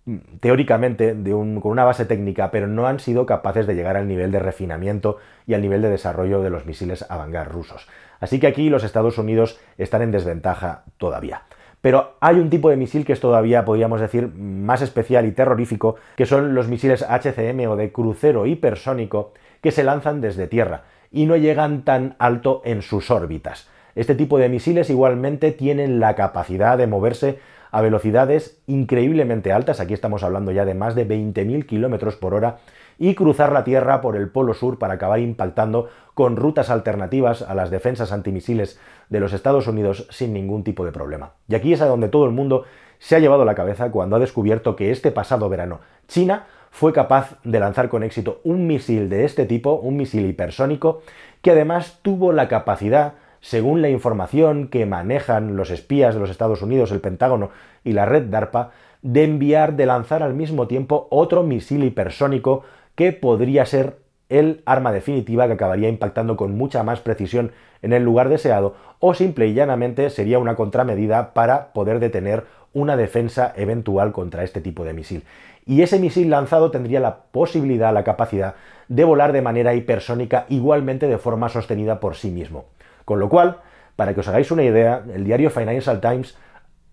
mm, 0.04 0.16
teóricamente 0.40 1.16
con 1.24 1.70
una 1.70 1.84
base 1.84 2.04
técnica, 2.04 2.50
pero 2.50 2.66
no 2.66 2.86
han 2.86 3.00
sido 3.00 3.26
capaces 3.26 3.66
de 3.66 3.74
llegar 3.74 3.96
al 3.96 4.08
nivel 4.08 4.32
de 4.32 4.40
refinamiento 4.40 5.18
y 5.46 5.54
al 5.54 5.62
nivel 5.62 5.82
de 5.82 5.88
desarrollo 5.88 6.42
de 6.42 6.50
los 6.50 6.66
misiles 6.66 7.06
Avangard 7.08 7.50
rusos. 7.50 7.88
Así 8.18 8.40
que 8.40 8.48
aquí 8.48 8.70
los 8.70 8.84
Estados 8.84 9.18
Unidos 9.18 9.58
están 9.78 10.02
en 10.02 10.10
desventaja 10.10 10.82
todavía. 10.98 11.42
Pero 11.86 12.14
hay 12.18 12.40
un 12.40 12.50
tipo 12.50 12.68
de 12.68 12.76
misil 12.76 13.04
que 13.04 13.12
es 13.12 13.20
todavía, 13.20 13.64
podríamos 13.64 14.00
decir, 14.00 14.26
más 14.26 14.82
especial 14.82 15.24
y 15.24 15.30
terrorífico, 15.30 15.94
que 16.16 16.26
son 16.26 16.52
los 16.52 16.66
misiles 16.66 17.06
HCM 17.08 17.60
o 17.68 17.76
de 17.76 17.92
crucero 17.92 18.44
hipersónico 18.44 19.34
que 19.60 19.70
se 19.70 19.84
lanzan 19.84 20.20
desde 20.20 20.48
tierra 20.48 20.82
y 21.12 21.26
no 21.26 21.36
llegan 21.36 21.84
tan 21.84 22.16
alto 22.18 22.60
en 22.64 22.82
sus 22.82 23.12
órbitas. 23.12 23.68
Este 23.94 24.16
tipo 24.16 24.36
de 24.36 24.48
misiles 24.48 24.90
igualmente 24.90 25.52
tienen 25.52 26.00
la 26.00 26.16
capacidad 26.16 26.76
de 26.76 26.88
moverse 26.88 27.38
a 27.70 27.80
velocidades 27.82 28.58
increíblemente 28.66 29.52
altas, 29.52 29.80
aquí 29.80 29.94
estamos 29.94 30.22
hablando 30.22 30.52
ya 30.52 30.64
de 30.64 30.74
más 30.74 30.94
de 30.94 31.06
20.000 31.08 31.66
km 31.66 32.18
por 32.18 32.34
hora, 32.34 32.58
y 32.98 33.14
cruzar 33.14 33.52
la 33.52 33.64
Tierra 33.64 34.00
por 34.00 34.16
el 34.16 34.28
Polo 34.28 34.54
Sur 34.54 34.78
para 34.78 34.94
acabar 34.94 35.20
impactando 35.20 35.88
con 36.14 36.36
rutas 36.36 36.70
alternativas 36.70 37.42
a 37.42 37.54
las 37.54 37.70
defensas 37.70 38.12
antimisiles 38.12 38.80
de 39.10 39.20
los 39.20 39.32
Estados 39.32 39.66
Unidos 39.66 40.06
sin 40.10 40.32
ningún 40.32 40.64
tipo 40.64 40.84
de 40.84 40.92
problema. 40.92 41.32
Y 41.48 41.54
aquí 41.54 41.72
es 41.72 41.82
a 41.82 41.86
donde 41.86 42.08
todo 42.08 42.24
el 42.24 42.32
mundo 42.32 42.64
se 42.98 43.16
ha 43.16 43.18
llevado 43.18 43.44
la 43.44 43.54
cabeza 43.54 43.90
cuando 43.90 44.16
ha 44.16 44.18
descubierto 44.20 44.76
que 44.76 44.90
este 44.90 45.10
pasado 45.10 45.48
verano 45.48 45.80
China 46.08 46.46
fue 46.70 46.92
capaz 46.92 47.38
de 47.44 47.60
lanzar 47.60 47.88
con 47.88 48.02
éxito 48.02 48.40
un 48.44 48.66
misil 48.66 49.08
de 49.08 49.24
este 49.24 49.46
tipo, 49.46 49.74
un 49.74 49.96
misil 49.96 50.26
hipersónico, 50.26 51.02
que 51.42 51.52
además 51.52 52.00
tuvo 52.02 52.32
la 52.32 52.48
capacidad, 52.48 53.14
según 53.46 53.80
la 53.80 53.88
información 53.88 54.66
que 54.66 54.86
manejan 54.86 55.54
los 55.54 55.70
espías 55.70 56.14
de 56.14 56.20
los 56.20 56.30
Estados 56.30 56.62
Unidos, 56.62 56.90
el 56.90 57.00
Pentágono 57.00 57.50
y 57.84 57.92
la 57.92 58.04
red 58.04 58.24
DARPA, 58.24 58.72
de 59.02 59.22
enviar, 59.22 59.76
de 59.76 59.86
lanzar 59.86 60.24
al 60.24 60.34
mismo 60.34 60.66
tiempo 60.66 61.06
otro 61.10 61.44
misil 61.44 61.84
hipersónico 61.84 62.64
que 62.96 63.12
podría 63.12 63.64
ser 63.64 63.98
el 64.28 64.62
arma 64.66 64.90
definitiva 64.90 65.46
que 65.46 65.52
acabaría 65.52 65.88
impactando 65.88 66.36
con 66.36 66.56
mucha 66.56 66.82
más 66.82 66.98
precisión 66.98 67.52
en 67.82 67.92
el 67.92 68.02
lugar 68.02 68.30
deseado 68.30 68.74
o 68.98 69.14
simple 69.14 69.46
y 69.46 69.54
llanamente 69.54 70.10
sería 70.10 70.40
una 70.40 70.56
contramedida 70.56 71.32
para 71.32 71.72
poder 71.72 72.00
detener 72.00 72.46
una 72.72 72.96
defensa 72.96 73.52
eventual 73.54 74.10
contra 74.10 74.42
este 74.42 74.60
tipo 74.60 74.82
de 74.82 74.92
misil. 74.92 75.22
Y 75.64 75.82
ese 75.82 76.00
misil 76.00 76.30
lanzado 76.30 76.72
tendría 76.72 76.98
la 76.98 77.18
posibilidad, 77.30 77.94
la 77.94 78.02
capacidad 78.02 78.56
de 78.88 79.04
volar 79.04 79.32
de 79.32 79.42
manera 79.42 79.74
hipersónica 79.74 80.46
igualmente 80.48 81.06
de 81.06 81.18
forma 81.18 81.48
sostenida 81.48 82.00
por 82.00 82.16
sí 82.16 82.32
mismo. 82.32 82.64
Con 83.06 83.20
lo 83.20 83.30
cual, 83.30 83.60
para 83.94 84.12
que 84.12 84.20
os 84.20 84.28
hagáis 84.28 84.50
una 84.50 84.64
idea, 84.64 85.02
el 85.14 85.24
diario 85.24 85.48
Financial 85.48 86.00
Times, 86.00 86.36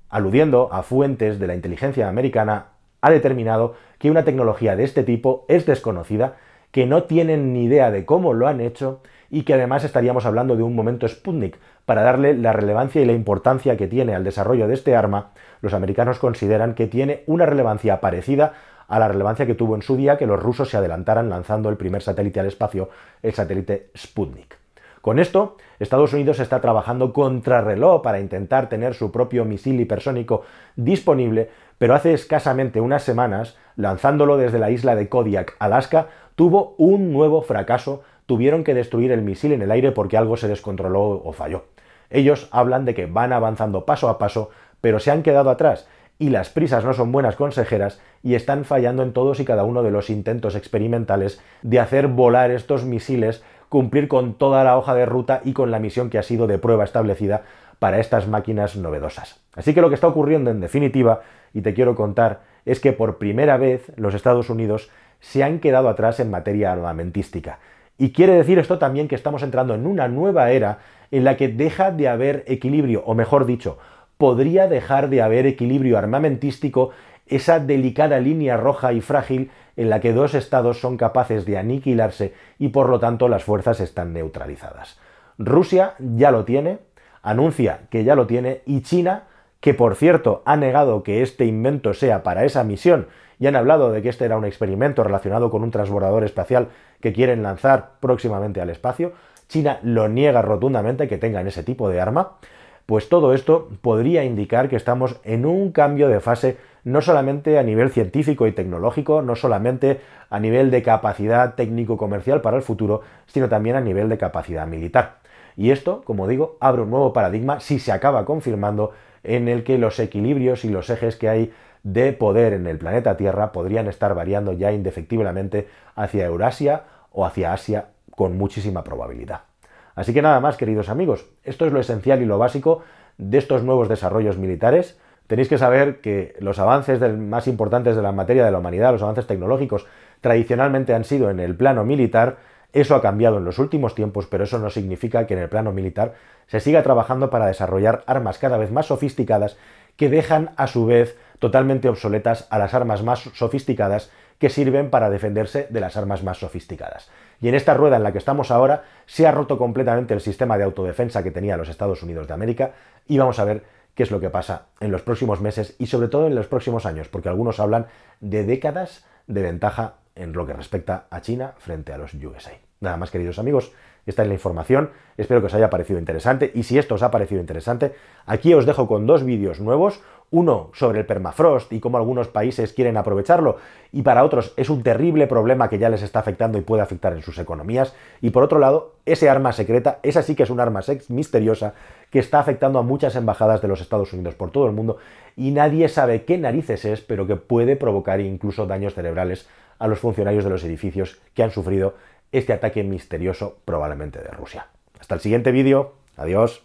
aludiendo 0.10 0.70
a 0.72 0.84
fuentes 0.84 1.39
de 1.39 1.48
la 1.48 1.55
inteligencia 1.55 2.08
americana, 2.08 2.67
ha 3.01 3.10
determinado 3.10 3.74
que 3.98 4.12
una 4.12 4.24
tecnología 4.24 4.75
de 4.75 4.84
este 4.84 5.03
tipo 5.03 5.43
es 5.50 5.65
desconocida, 5.65 6.36
que 6.70 6.86
no 6.86 7.03
tienen 7.03 7.51
ni 7.51 7.65
idea 7.65 7.89
de 7.89 8.05
cómo 8.05 8.34
lo 8.34 8.48
han 8.48 8.62
hecho 8.62 9.01
y 9.32 9.41
que 9.41 9.55
además 9.55 9.84
estaríamos 9.84 10.27
hablando 10.27 10.55
de 10.55 10.62
un 10.62 10.75
momento 10.75 11.08
Sputnik. 11.08 11.58
Para 11.86 12.03
darle 12.03 12.36
la 12.36 12.53
relevancia 12.53 13.01
y 13.01 13.05
la 13.05 13.13
importancia 13.13 13.75
que 13.75 13.88
tiene 13.88 14.13
al 14.13 14.24
desarrollo 14.24 14.67
de 14.67 14.75
este 14.75 14.96
arma, 14.96 15.32
los 15.62 15.74
americanos 15.74 16.20
consideran 16.20 16.75
que 16.75 16.86
tiene 16.86 17.24
una 17.25 17.48
relevancia 17.48 18.00
parecida 18.00 18.53
a 18.88 19.00
la 19.00 19.08
relevancia 19.08 19.48
que 19.48 19.55
tuvo 19.55 19.74
en 19.75 19.82
su 19.82 19.96
día 19.96 20.17
que 20.17 20.27
los 20.27 20.39
rusos 20.39 20.70
se 20.70 20.77
adelantaran 20.77 21.29
lanzando 21.29 21.70
el 21.70 21.77
primer 21.77 22.03
satélite 22.03 22.39
al 22.39 22.46
espacio, 22.46 22.89
el 23.24 23.34
satélite 23.34 23.89
Sputnik. 23.98 24.62
Con 25.03 25.19
esto, 25.19 25.57
Estados 25.79 26.13
Unidos 26.13 26.39
está 26.39 26.62
trabajando 26.62 27.12
contrarreloj 27.12 28.01
para 28.01 28.22
intentar 28.22 28.69
tener 28.69 28.93
su 28.93 29.12
propio 29.12 29.43
misil 29.43 29.77
hipersónico 29.81 30.43
disponible, 30.77 31.50
pero 31.77 31.93
hace 31.93 32.13
escasamente 32.13 32.79
unas 32.79 33.03
semanas, 33.03 33.57
lanzándolo 33.75 34.38
desde 34.38 34.60
la 34.60 34.72
isla 34.72 34.95
de 34.95 35.10
Kodiak, 35.10 35.57
Alaska, 35.60 36.07
tuvo 36.38 36.74
un 36.77 37.12
nuevo 37.12 37.41
fracaso, 37.41 38.03
tuvieron 38.27 38.63
que 38.63 38.74
destruir 38.74 39.12
el 39.12 39.24
misil 39.24 39.51
en 39.51 39.62
el 39.62 39.72
aire 39.72 39.91
porque 39.91 40.15
algo 40.15 40.38
se 40.38 40.48
descontroló 40.48 41.22
o 41.22 41.33
falló. 41.33 41.65
Ellos 42.10 42.48
hablan 42.51 42.86
de 42.86 42.93
que 42.93 43.05
van 43.05 43.33
avanzando 43.33 43.86
paso 43.86 44.07
a 44.07 44.17
paso, 44.17 44.51
pero 44.79 45.01
se 45.01 45.12
han 45.12 45.22
quedado 45.22 45.50
atrás 45.50 45.86
y 46.17 46.29
las 46.29 46.50
prisas 46.50 46.86
no 46.86 46.93
son 46.93 47.12
buenas 47.12 47.36
consejeras 47.36 48.00
y 48.22 48.36
están 48.36 48.63
fallando 48.63 49.03
en 49.03 49.12
todos 49.12 49.41
y 49.41 49.45
cada 49.45 49.65
uno 49.65 49.83
de 49.83 49.91
los 49.91 50.10
intentos 50.10 50.55
experimentales 50.55 51.41
de 51.62 51.81
hacer 51.81 52.07
volar 52.07 52.51
estos 52.51 52.86
misiles 52.86 53.43
cumplir 53.74 54.08
con 54.08 54.36
toda 54.36 54.63
la 54.63 54.77
hoja 54.77 54.94
de 54.94 55.08
ruta 55.08 55.42
y 55.44 55.53
con 55.53 55.72
la 55.72 55.80
misión 55.80 56.12
que 56.12 56.20
ha 56.20 56.22
sido 56.22 56.46
de 56.46 56.60
prueba 56.60 56.84
establecida 56.84 57.42
para 57.80 58.00
estas 58.00 58.27
máquinas 58.27 58.75
novedosas. 58.75 59.42
Así 59.56 59.74
que 59.74 59.82
lo 59.82 59.89
que 59.89 59.96
está 59.96 60.08
ocurriendo 60.08 60.51
en 60.51 60.62
definitiva, 60.62 61.22
y 61.56 61.62
te 61.62 61.74
quiero 61.74 61.96
contar, 61.96 62.42
es 62.65 62.80
que 62.80 62.94
por 62.94 63.18
primera 63.18 63.58
vez 63.58 63.92
los 63.96 64.13
Estados 64.13 64.51
Unidos 64.51 64.92
se 65.22 65.44
han 65.44 65.58
quedado 65.58 65.89
atrás 65.89 66.20
en 66.20 66.30
materia 66.30 66.72
armamentística. 66.72 67.58
Y 67.98 68.12
quiere 68.12 68.34
decir 68.34 68.60
esto 68.60 68.77
también 68.77 69.08
que 69.08 69.15
estamos 69.15 69.42
entrando 69.42 69.74
en 69.74 69.88
una 69.88 70.08
nueva 70.08 70.51
era 70.51 70.77
en 71.10 71.24
la 71.24 71.36
que 71.36 71.48
deja 71.48 71.89
de 71.89 72.08
haber 72.08 72.44
equilibrio, 72.46 73.01
o 73.08 73.15
mejor 73.15 73.48
dicho, 73.48 73.80
podría 74.20 74.68
dejar 74.68 75.10
de 75.10 75.24
haber 75.24 75.48
equilibrio 75.48 75.98
armamentístico 75.98 76.92
esa 77.36 77.60
delicada 77.60 78.20
línea 78.20 78.58
roja 78.58 78.94
y 78.94 79.02
frágil 79.02 79.52
en 79.75 79.90
la 79.90 80.00
que 80.00 80.13
dos 80.13 80.36
estados 80.36 80.80
son 80.80 80.98
capaces 80.98 81.46
de 81.46 81.58
aniquilarse 81.58 82.34
y 82.60 82.70
por 82.70 82.90
lo 82.90 83.00
tanto 83.00 83.28
las 83.28 83.44
fuerzas 83.44 83.80
están 83.80 84.13
neutralizadas. 84.13 85.00
Rusia 85.38 85.96
ya 86.00 86.32
lo 86.32 86.46
tiene, 86.46 86.80
anuncia 87.22 87.82
que 87.90 88.04
ya 88.04 88.16
lo 88.16 88.28
tiene 88.28 88.62
y 88.66 88.82
China, 88.82 89.24
que 89.60 89.74
por 89.74 89.96
cierto 89.96 90.44
ha 90.46 90.58
negado 90.58 91.04
que 91.04 91.22
este 91.22 91.46
invento 91.46 91.94
sea 91.94 92.24
para 92.24 92.46
esa 92.46 92.63
misión. 92.63 93.08
Y 93.40 93.48
han 93.48 93.56
hablado 93.56 93.92
de 93.92 94.02
que 94.02 94.10
este 94.10 94.25
era 94.25 94.38
un 94.38 94.46
experimento 94.46 95.04
relacionado 95.04 95.50
con 95.50 95.63
un 95.63 95.72
transbordador 95.72 96.24
espacial 96.24 96.70
que 97.02 97.13
quieren 97.13 97.44
lanzar 97.44 97.94
próximamente 98.00 98.62
al 98.62 98.70
espacio, 98.70 99.13
China 99.48 99.80
lo 99.84 100.08
niega 100.08 100.42
rotundamente 100.42 101.08
que 101.08 101.18
tengan 101.18 101.48
ese 101.48 101.63
tipo 101.63 101.90
de 101.90 102.00
arma, 102.00 102.38
pues 102.86 103.10
todo 103.10 103.34
esto 103.34 103.70
podría 103.82 104.24
indicar 104.24 104.70
que 104.70 104.75
estamos 104.75 105.20
en 105.24 105.46
un 105.46 105.72
cambio 105.72 106.10
de 106.10 106.20
fase 106.20 106.58
no 106.84 107.02
solamente 107.02 107.58
a 107.58 107.63
nivel 107.63 107.92
científico 107.92 108.46
y 108.46 108.52
tecnológico, 108.52 109.22
no 109.22 109.36
solamente 109.36 110.02
a 110.30 110.40
nivel 110.40 110.70
de 110.70 110.84
capacidad 110.84 111.56
técnico-comercial 111.56 112.42
para 112.42 112.58
el 112.58 112.63
futuro, 112.63 113.02
sino 113.28 113.48
también 113.48 113.75
a 113.75 113.82
nivel 113.82 114.10
de 114.10 114.18
capacidad 114.18 114.68
militar. 114.68 115.20
Y 115.56 115.72
esto, 115.72 116.02
como 116.04 116.28
digo, 116.28 116.58
abre 116.60 116.82
un 116.82 116.90
nuevo 116.90 117.13
paradigma 117.13 117.60
si 117.60 117.80
se 117.80 117.92
acaba 117.92 118.25
confirmando 118.25 118.92
en 119.24 119.48
el 119.48 119.63
que 119.63 119.78
los 119.78 120.00
equilibrios 120.00 120.66
y 120.66 120.70
los 120.70 120.90
ejes 120.90 121.16
que 121.16 121.30
hay 121.30 121.54
de 121.84 122.13
poder 122.13 122.54
en 122.54 122.68
el 122.68 122.78
planeta 122.78 123.18
Tierra 123.18 123.52
podrían 123.52 123.88
estar 123.88 124.16
variando 124.16 124.54
ya 124.54 124.72
indefectiblemente 124.72 125.68
hacia 125.96 126.25
Eurasia 126.25 126.84
o 127.12 127.25
hacia 127.25 127.54
Asia 127.54 127.88
con 128.12 128.38
muchísima 128.38 128.84
probabilidad. 128.84 129.52
Así 129.96 130.14
que 130.14 130.22
nada 130.22 130.40
más, 130.40 130.58
queridos 130.58 130.90
amigos, 130.90 131.26
esto 131.44 131.66
es 131.66 131.74
lo 131.74 131.80
esencial 131.80 132.22
y 132.22 132.26
lo 132.26 132.38
básico 132.38 132.84
de 133.18 133.38
estos 133.38 133.64
nuevos 133.64 133.90
desarrollos 133.90 134.38
militares. 134.38 135.00
Tenéis 135.28 135.48
que 135.48 135.58
saber 135.58 136.02
que 136.02 136.36
los 136.40 136.60
avances 136.60 137.00
más 137.18 137.48
importantes 137.48 137.96
de 137.96 138.02
la 138.02 138.12
materia 138.12 138.44
de 138.44 138.52
la 138.52 138.60
humanidad, 138.60 138.92
los 138.92 139.04
avances 139.04 139.28
tecnológicos, 139.28 139.86
tradicionalmente 140.22 140.94
han 140.94 141.04
sido 141.04 141.30
en 141.30 141.40
el 141.40 141.56
plano 141.56 141.86
militar. 141.86 142.38
Eso 142.74 142.96
ha 142.96 143.02
cambiado 143.02 143.38
en 143.38 143.46
los 143.46 143.60
últimos 143.60 143.94
tiempos, 143.96 144.28
pero 144.28 144.44
eso 144.44 144.58
no 144.58 144.70
significa 144.70 145.28
que 145.28 145.36
en 145.36 145.42
el 145.42 145.50
plano 145.50 145.72
militar 145.72 146.14
se 146.48 146.60
siga 146.60 146.84
trabajando 146.84 147.30
para 147.30 147.46
desarrollar 147.46 148.04
armas 148.08 148.40
cada 148.40 148.58
vez 148.58 148.72
más 148.72 148.88
sofisticadas 148.88 149.58
que 149.96 150.10
dejan 150.10 150.52
a 150.58 150.68
su 150.68 150.86
vez 150.86 151.18
totalmente 151.40 151.88
obsoletas 151.88 152.48
a 152.50 152.58
las 152.58 152.74
armas 152.74 153.04
más 153.04 153.20
sofisticadas 153.34 154.12
que 154.40 154.50
sirven 154.50 154.90
para 154.90 155.10
defenderse 155.10 155.68
de 155.70 155.80
las 155.80 155.96
armas 155.98 156.24
más 156.24 156.40
sofisticadas. 156.40 157.10
Y 157.42 157.50
en 157.50 157.56
esta 157.56 157.74
rueda 157.74 157.98
en 157.98 158.04
la 158.04 158.12
que 158.12 158.18
estamos 158.18 158.52
ahora 158.52 158.84
se 159.06 159.28
ha 159.28 159.32
roto 159.32 159.58
completamente 159.58 160.13
el 160.13 160.22
sistema 160.22 160.58
de 160.58 160.63
autodefensa 160.63 161.24
que 161.24 161.32
tenía 161.32 161.58
los 161.58 161.70
Estados 161.70 162.04
Unidos 162.04 162.28
de 162.28 162.34
América 162.34 162.72
y 163.08 163.18
vamos 163.18 163.40
a 163.40 163.46
ver 163.46 163.63
qué 163.96 164.04
es 164.04 164.12
lo 164.12 164.20
que 164.20 164.30
pasa 164.30 164.68
en 164.80 164.92
los 164.92 165.02
próximos 165.02 165.42
meses 165.42 165.75
y 165.80 165.88
sobre 165.88 166.08
todo 166.08 166.28
en 166.28 166.36
los 166.36 166.48
próximos 166.48 166.86
años, 166.86 167.08
porque 167.08 167.30
algunos 167.30 167.60
hablan 167.60 167.88
de 168.22 168.44
décadas 168.44 169.06
de 169.28 169.42
ventaja 169.42 169.96
en 170.16 170.34
lo 170.34 170.46
que 170.46 170.54
respecta 170.54 171.08
a 171.10 171.22
China 171.22 171.54
frente 171.58 171.94
a 171.94 171.98
los 171.98 172.13
USA. 172.13 172.54
Nada 172.80 172.98
más, 172.98 173.12
queridos 173.12 173.40
amigos, 173.40 173.72
esta 174.05 174.24
es 174.24 174.27
la 174.27 174.33
información. 174.33 174.89
Espero 175.17 175.39
que 175.39 175.48
os 175.48 175.53
haya 175.53 175.69
parecido 175.69 176.00
interesante 176.00 176.51
y 176.53 176.63
si 176.63 176.77
esto 176.77 176.95
os 176.95 177.03
ha 177.03 177.12
parecido 177.12 177.39
interesante, 177.39 177.93
aquí 178.25 178.53
os 178.53 178.65
dejo 178.65 178.88
con 178.88 179.07
dos 179.07 179.24
vídeos 179.24 179.60
nuevos. 179.60 180.01
Uno 180.31 180.72
sobre 180.74 181.01
el 181.01 181.05
permafrost 181.05 181.72
y 181.72 181.79
cómo 181.79 181.98
algunos 181.98 182.27
países 182.27 182.74
quieren 182.74 182.98
aprovecharlo 182.98 183.57
y 183.91 184.01
para 184.01 184.24
otros 184.24 184.55
es 184.57 184.72
un 184.72 184.81
terrible 184.81 185.27
problema 185.27 185.69
que 185.69 185.77
ya 185.77 185.89
les 185.89 186.01
está 186.01 186.19
afectando 186.19 186.57
y 186.57 186.62
puede 186.62 186.81
afectar 186.81 187.13
en 187.13 187.22
sus 187.22 187.38
economías. 187.38 187.93
Y 188.19 188.31
por 188.31 188.41
otro 188.41 188.57
lado, 188.57 188.95
ese 189.05 189.29
arma 189.29 189.51
secreta, 189.53 190.00
esa 190.01 190.24
sí 190.24 190.33
que 190.33 190.41
es 190.41 190.50
un 190.50 190.60
arma 190.60 190.81
sex 190.81 191.12
misteriosa 191.12 191.75
que 192.10 192.17
está 192.17 192.39
afectando 192.39 192.79
a 192.79 192.83
muchas 192.83 193.15
embajadas 193.15 193.62
de 193.62 193.67
los 193.67 193.79
Estados 193.79 194.12
Unidos 194.12 194.33
por 194.33 194.50
todo 194.50 194.65
el 194.65 194.72
mundo 194.72 194.98
y 195.36 195.51
nadie 195.51 195.88
sabe 195.88 196.24
qué 196.24 196.39
narices 196.39 196.83
es, 196.86 197.01
pero 197.01 197.27
que 197.27 197.36
puede 197.36 197.75
provocar 197.75 198.19
incluso 198.19 198.65
daños 198.65 198.95
cerebrales 198.95 199.48
a 199.77 199.88
los 199.88 200.00
funcionarios 200.00 200.43
de 200.43 200.50
los 200.50 200.63
edificios 200.63 201.19
que 201.36 201.43
han 201.43 201.51
sufrido 201.51 201.95
este 202.34 202.52
ataque 202.52 202.84
misterioso 202.84 203.60
probablemente 203.63 204.20
de 204.20 204.30
Rusia. 204.30 204.68
Hasta 205.00 205.16
el 205.16 205.22
siguiente 205.22 205.52
vídeo. 205.52 205.94
Adiós. 206.18 206.63